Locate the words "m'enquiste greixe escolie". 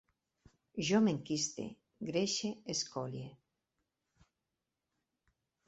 1.07-3.29